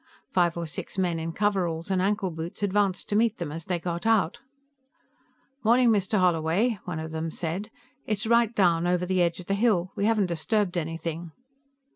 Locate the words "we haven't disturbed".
9.95-10.75